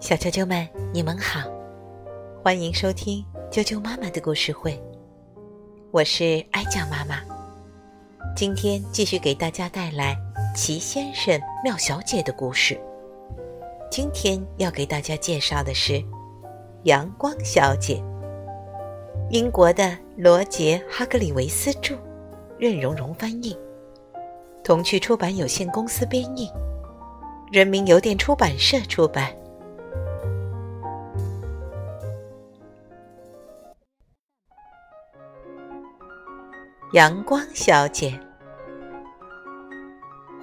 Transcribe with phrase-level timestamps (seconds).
[0.00, 1.40] 小啾啾们，你们好，
[2.42, 4.78] 欢迎收听啾啾妈妈的故事会。
[5.90, 7.22] 我是哀酱妈妈，
[8.36, 10.14] 今天继续给大家带来
[10.54, 12.78] 齐先生、妙小姐的故事。
[13.90, 16.04] 今天要给大家介绍的是
[16.82, 18.04] 阳光小姐，
[19.30, 21.96] 英国的罗杰·哈格里维斯著，
[22.58, 23.58] 任荣荣翻译，
[24.62, 26.50] 童趣出版有限公司编译。
[27.54, 29.32] 人民邮电出版社出版。
[36.94, 38.18] 阳光小姐，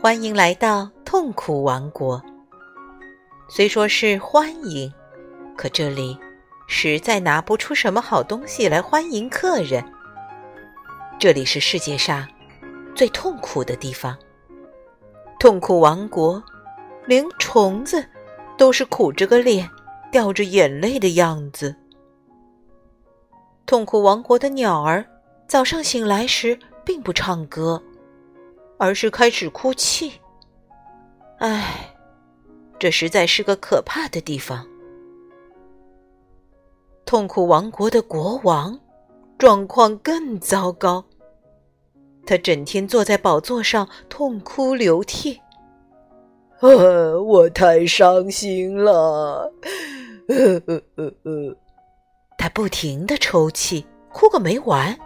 [0.01, 2.23] 欢迎来到痛苦王国。
[3.49, 4.89] 虽说是欢迎，
[5.57, 6.17] 可这里
[6.65, 9.83] 实在拿不出什么好东西来欢迎客人。
[11.19, 12.25] 这里是世界上
[12.95, 14.17] 最痛苦的地方，
[15.41, 16.41] 痛苦王国。
[17.11, 18.01] 连虫子
[18.57, 19.69] 都是苦着个脸，
[20.13, 21.75] 掉着眼泪的样子。
[23.65, 25.05] 痛苦王国的鸟儿
[25.45, 27.83] 早上醒来时并不唱歌，
[28.77, 30.13] 而是开始哭泣。
[31.39, 31.93] 唉，
[32.79, 34.65] 这实在是个可怕的地方。
[37.03, 38.79] 痛苦王国的国王
[39.37, 41.03] 状况更糟糕，
[42.25, 45.41] 他整天坐在宝座上痛哭流涕。
[46.61, 49.51] 呃， 我太伤心了。
[50.27, 51.55] 呃呃呃呃，
[52.37, 54.97] 他不停的抽泣，哭个没完。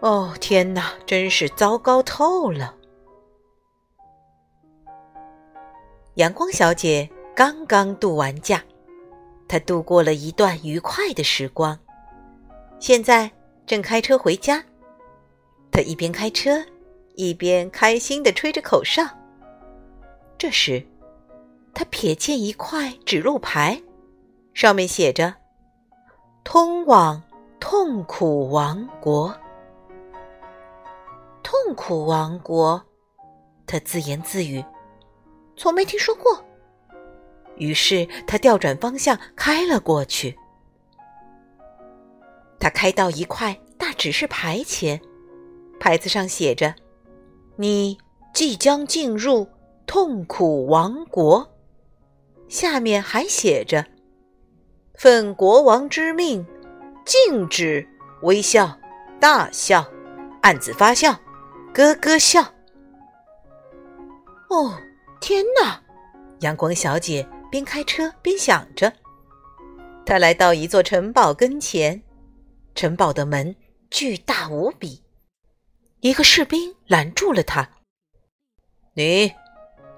[0.00, 2.74] 哦，天哪，真是糟糕透了。
[6.14, 8.62] 阳光小姐刚刚度完假，
[9.48, 11.78] 她度过了一段愉快的时光，
[12.78, 13.30] 现在
[13.66, 14.62] 正开车回家。
[15.70, 16.64] 她一边开车，
[17.14, 19.02] 一边开心的吹着口哨。
[20.42, 20.84] 这时，
[21.72, 23.80] 他瞥见一块指路牌，
[24.54, 25.36] 上面写着
[26.42, 27.22] “通往
[27.60, 29.32] 痛苦王国”。
[31.44, 32.84] 痛苦王国，
[33.68, 34.64] 他自言自语
[35.56, 36.44] ：“从没听说过。”
[37.54, 40.36] 于是他调转方向开了过去。
[42.58, 45.00] 他开到一块大指示牌前，
[45.78, 46.74] 牌子上写着
[47.54, 47.96] ：“你
[48.34, 49.46] 即将进入。”
[49.92, 51.46] 痛苦王国，
[52.48, 53.84] 下面还写着
[54.96, 56.46] ：“奉国王之命，
[57.04, 57.86] 禁止
[58.22, 58.74] 微笑、
[59.20, 59.86] 大笑、
[60.40, 61.12] 暗自发笑、
[61.74, 62.40] 咯咯笑。”
[64.48, 64.80] 哦，
[65.20, 65.82] 天哪！
[66.40, 68.90] 阳光小姐边开车边想着。
[70.06, 72.02] 她来到一座城堡跟前，
[72.74, 73.54] 城堡的门
[73.90, 75.02] 巨大无比。
[76.00, 77.68] 一个士兵拦住了她
[78.96, 79.30] ：“你？”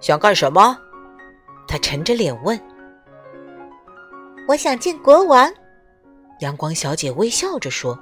[0.04, 0.78] 想干什么？
[1.66, 2.60] 他沉着脸问。
[4.46, 5.50] 我想见国王。
[6.40, 7.98] 阳光小姐微笑着说。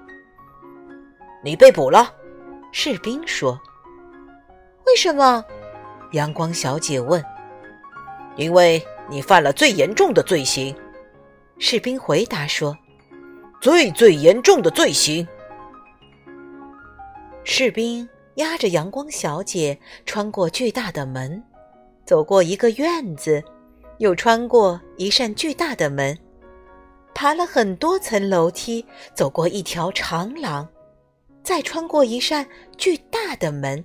[1.45, 2.13] 你被捕了，
[2.73, 3.57] 士兵说。
[4.85, 5.45] 为什么？
[6.11, 7.25] 阳光小姐问。
[8.35, 10.75] 因为你犯了最严重的罪行。
[11.61, 12.77] 士兵回答说。
[13.61, 15.25] 最最严重的罪行。
[17.45, 21.45] 士兵押着阳光小姐穿过巨大的门。
[22.05, 23.43] 走过一个院子，
[23.99, 26.19] 又穿过一扇巨大的门，
[27.15, 30.69] 爬了很多层楼梯，走过一条长廊，
[31.43, 32.47] 再穿过一扇
[32.77, 33.85] 巨大的门，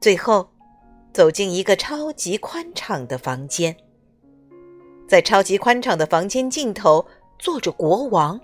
[0.00, 0.48] 最后
[1.12, 3.76] 走进一个超级宽敞的房间。
[5.08, 7.04] 在超级宽敞的房间尽头
[7.38, 8.40] 坐着国王，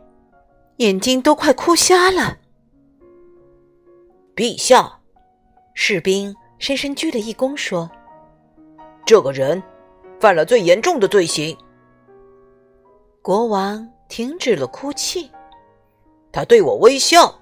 [0.78, 2.38] 眼睛都快哭瞎了。
[4.34, 4.98] 陛下，
[5.74, 7.88] 士兵深深鞠了一躬，说。
[9.06, 9.62] 这个人
[10.19, 11.56] 犯了最严重的罪行。
[13.20, 15.31] 国王停止了哭泣，
[16.32, 17.38] 他对我微笑。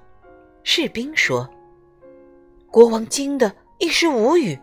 [0.65, 1.49] 士兵说
[2.71, 4.59] ：“国王惊得一时无语。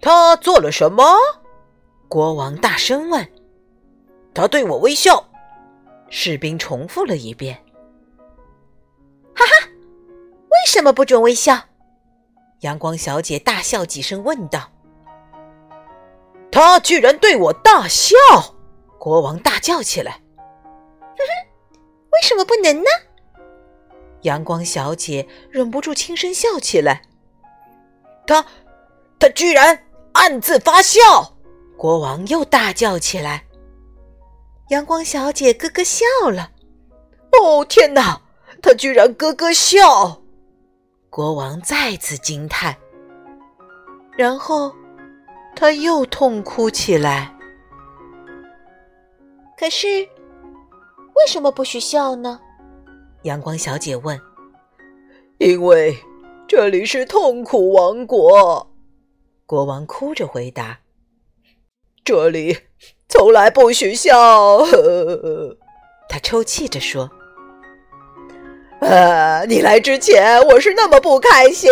[0.00, 1.04] 他做了什么？”
[2.08, 3.26] 国王大声问。
[4.32, 5.28] “他对我微笑。”
[6.08, 7.62] 士兵重复了一遍。
[9.36, 11.58] “哈哈，为什么不准微笑？”
[12.60, 14.71] 阳光小姐大笑几声问道。
[16.52, 18.14] 他居然对我大笑！
[18.98, 20.20] 国王大叫起来
[21.00, 21.78] ：“哼哼，
[22.12, 22.84] 为什么不能呢？”
[24.22, 27.02] 阳光小姐忍不住轻声笑起来
[28.26, 28.44] ：“他，
[29.18, 31.00] 他居然暗自发笑！”
[31.76, 33.44] 国王又大叫起来。
[34.68, 36.52] 阳光小姐咯咯笑了
[37.32, 38.20] ：“哦，天哪！
[38.62, 40.20] 他居然咯咯笑！”
[41.08, 42.76] 国王再次惊叹，
[44.18, 44.72] 然后。
[45.54, 47.32] 他又痛哭起来。
[49.56, 52.40] 可是，为什么不许笑呢？
[53.22, 54.20] 阳光小姐问。
[55.38, 55.96] 因为
[56.46, 58.70] 这里是痛苦王国，
[59.46, 60.78] 国王哭着回答。
[62.04, 62.56] 这里
[63.08, 64.66] 从来不许笑，
[66.08, 67.10] 他抽泣着说。
[68.80, 69.44] 啊！
[69.44, 71.70] 你来之前我是那么不开心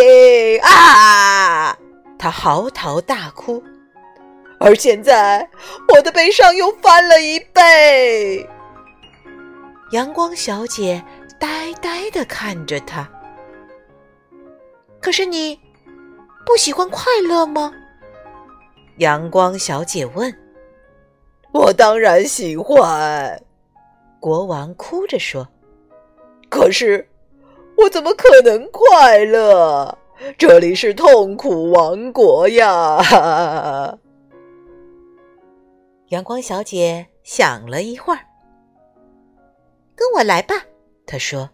[0.61, 1.77] 啊！
[2.17, 3.61] 他嚎啕大哭，
[4.61, 5.49] 而现在
[5.89, 8.47] 我的悲伤又翻了一倍。
[9.91, 11.03] 阳光小姐
[11.39, 13.09] 呆呆的看着他。
[15.01, 15.59] 可是你
[16.45, 17.73] 不喜欢快乐吗？
[18.97, 20.31] 阳光小姐问。
[21.51, 23.41] 我当然喜欢，
[24.19, 25.45] 国王哭着说。
[26.49, 27.09] 可是，
[27.77, 29.97] 我怎么可能快乐？
[30.37, 33.97] 这里是痛苦王国呀！
[36.11, 38.19] 阳光小姐想了一会儿，
[39.95, 40.55] 跟我来吧。
[41.05, 41.49] 她说：“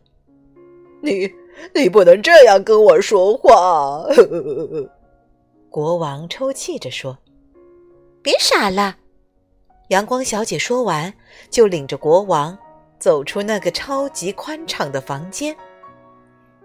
[1.04, 1.32] 你，
[1.76, 4.04] 你不能这样跟我说话。
[5.70, 7.20] ”国王抽泣着说
[8.24, 8.98] ：“别傻了。”
[9.90, 11.14] 阳光小姐说完，
[11.52, 12.58] 就领着国王。
[12.98, 15.56] 走出那个超级宽敞的房间，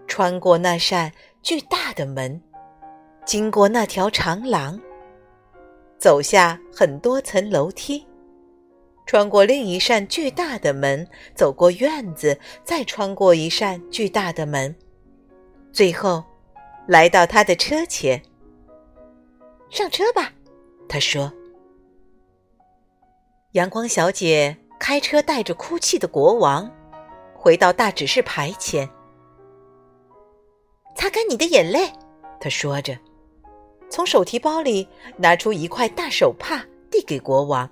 [0.06, 1.12] 穿过那扇
[1.42, 2.40] 巨大的门，
[3.26, 4.80] 经过那条长廊，
[6.02, 8.04] 走下很多层楼梯，
[9.06, 14.74] 穿过另一扇巨大的门，走过院子，再穿过一扇巨大的门，
[15.72, 16.24] 最后
[16.88, 18.20] 来到他的车前。
[19.70, 20.32] 上车吧，
[20.88, 21.32] 他说。
[23.52, 24.56] 阳光小姐。
[24.80, 26.68] 开车带着哭泣的国王，
[27.36, 28.90] 回到大指示牌前，
[30.96, 31.88] 擦干你的眼泪。
[32.40, 32.98] 他说着，
[33.92, 37.68] 从手提包里拿出一块大手帕递给国王，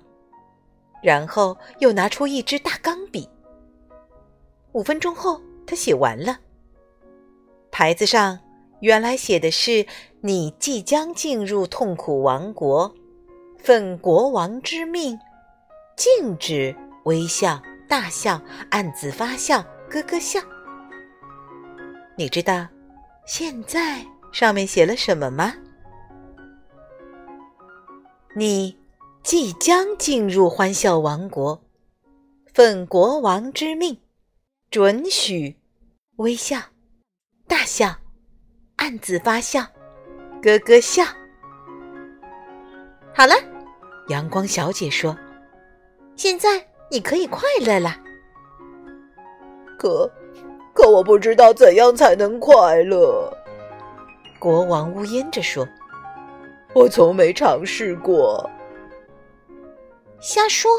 [1.01, 3.27] 然后又拿出一支大钢笔。
[4.73, 6.37] 五分钟后，他写完了。
[7.71, 8.37] 牌子上
[8.81, 9.83] 原来写的是
[10.21, 12.93] ：“你即将进入痛苦王国，
[13.57, 15.17] 奉国王之命，
[15.97, 16.75] 禁止。”
[17.05, 17.59] 微笑、
[17.89, 18.39] 大笑、
[18.69, 20.39] 暗自发笑、咯咯笑。
[22.15, 22.67] 你知道
[23.25, 25.55] 现在上面写了什么吗？
[28.33, 28.77] 你
[29.23, 31.61] 即将进入欢笑王国，
[32.53, 33.97] 奉国王之命，
[34.69, 35.57] 准许
[36.17, 36.57] 微笑、
[37.47, 37.97] 大笑、
[38.77, 39.65] 暗自发笑、
[40.41, 41.03] 咯咯笑。
[43.13, 43.35] 好了，
[44.09, 45.17] 阳光小姐说
[46.15, 47.95] ：“现在。”你可以快乐了，
[49.79, 50.11] 可，
[50.73, 53.31] 可我不知道怎样才能快乐。
[54.37, 55.65] 国王呜咽着说
[56.73, 58.49] ：“我从没尝试过。”
[60.21, 60.69] 瞎说！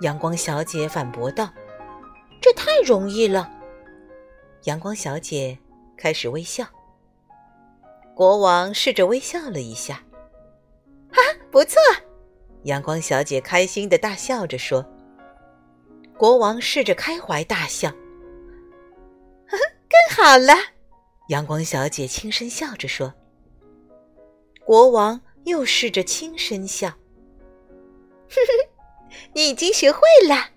[0.00, 1.48] 阳光小姐反驳道
[2.40, 3.50] ：“这太容易了。”
[4.64, 5.58] 阳光小姐
[5.96, 6.64] 开始微笑。
[8.14, 10.02] 国王试着微笑了一下，
[11.12, 11.80] 哈，不错！
[12.64, 14.84] 阳光小姐开心的大笑着说。
[16.16, 17.90] 国王试着开怀大笑，
[19.48, 20.52] 更好了。
[21.28, 23.14] 阳光小姐轻声笑着说。
[24.68, 26.94] 国王又试着轻声笑，呵
[28.34, 28.68] 呵，
[29.32, 30.50] 你已经学会了。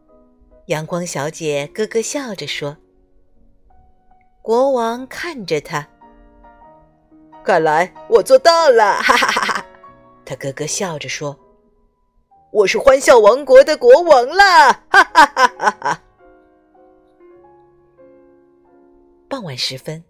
[0.68, 2.78] 阳光小姐咯咯笑着说。
[4.40, 5.86] 国王看着他，
[7.44, 9.66] 看来我做到了，哈哈哈哈！
[10.24, 11.38] 他咯咯笑着说。
[12.52, 14.72] 我是欢笑王国的国王啦！
[14.88, 16.02] 哈哈哈哈哈！
[19.28, 20.02] 傍晚时分，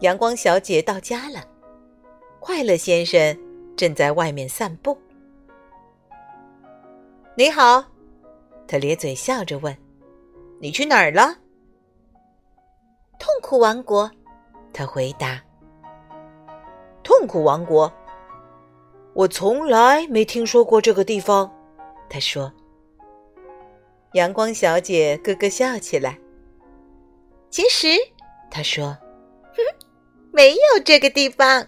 [0.00, 1.46] 阳光小姐到家了，
[2.40, 3.38] 快乐先生
[3.76, 4.98] 正在外面散步。
[7.36, 7.84] 你好，
[8.66, 9.76] 他咧嘴笑着问
[10.58, 11.36] ：“你去哪儿了？”
[13.20, 14.10] 痛苦王国，
[14.72, 15.40] 他回答
[17.04, 17.92] ：“痛苦王国。”
[19.12, 21.50] 我从来没听说过这个地方，
[22.08, 22.50] 他说。
[24.14, 26.18] 阳光小姐咯咯笑起来。
[27.50, 27.88] 其实，
[28.50, 28.96] 他说，
[29.52, 29.62] 哼，
[30.32, 31.66] 没有这个地方。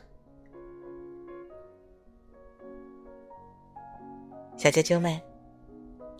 [4.62, 5.21] 小啾啾们，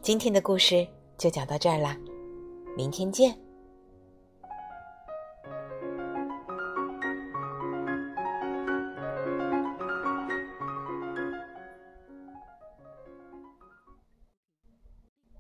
[0.03, 0.85] 今天的故事
[1.17, 1.97] 就讲到这儿啦，
[2.77, 3.33] 明天见。